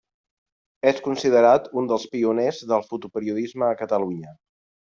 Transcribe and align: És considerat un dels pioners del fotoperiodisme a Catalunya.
És 0.91 1.01
considerat 1.07 1.67
un 1.81 1.91
dels 1.93 2.07
pioners 2.15 2.63
del 2.73 2.85
fotoperiodisme 2.89 3.69
a 3.71 3.79
Catalunya. 3.83 4.37